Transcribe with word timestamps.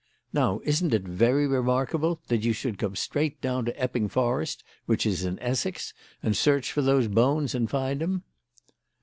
Now 0.33 0.61
isn't 0.63 0.95
it 0.95 1.03
very 1.03 1.45
remarkable 1.45 2.21
that 2.27 2.41
you 2.41 2.53
should 2.53 2.79
come 2.79 2.95
straight 2.95 3.39
down 3.39 3.65
to 3.65 3.79
Epping 3.79 4.09
Forest, 4.09 4.63
which 4.87 5.05
is 5.05 5.25
in 5.25 5.37
Essex, 5.37 5.93
and 6.23 6.35
search 6.35 6.71
for 6.71 6.81
those 6.81 7.07
bones 7.07 7.53
and 7.53 7.69
find 7.69 8.01
'em?" 8.01 8.23